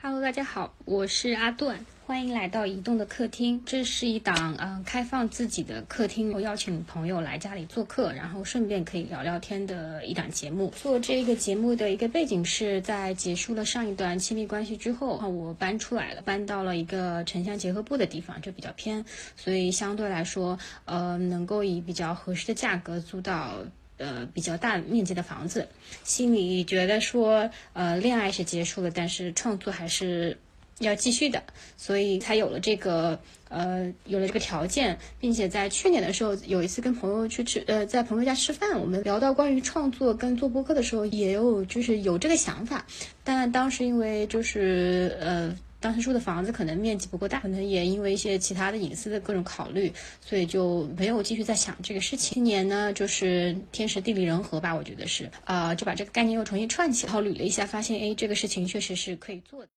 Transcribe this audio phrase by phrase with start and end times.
[0.00, 3.60] Hello，大家好，我是阿段，欢迎来到移动的客厅。
[3.66, 10.72] 这是一档嗯开放自己的客厅，我邀请朋友来家里做客，然后顺便可以聊聊天的一档节目。
[10.80, 19.04] 做这个节目的一个背景是在结束了上一段亲密关系之后，我搬出来了，搬到了一个城乡结合部的地方，就比较偏，
[19.36, 23.64] 所以相对来说，呃，能够以比较合适的价格租到。
[23.98, 25.68] 呃，比较大面积的房子，
[26.04, 30.38] 心里觉得说，呃，恋爱是结束了，但是创作还是
[30.78, 31.42] 要继续的，
[31.76, 42.86] 所以才有了这个，呃，有了这个条件，并且在去年的时候，有一次跟朋友去吃，呃，在朋友家吃饭，我们聊到关于创作跟做播客的时候，也有就是有这个想法，
[43.24, 45.56] 但当时因为就是呃。
[45.80, 52.34] 当时住的房子可能面积不够大，可能也因为一些其他的隐私的各种考虑，所以就没有继续在想这个事情。
[52.34, 59.68] 今年呢，就是天时地利人和吧，我觉得是，啊，就把这个概念又重新串起，然后捋了一下，发现，哎，这个事情确实是可以做的。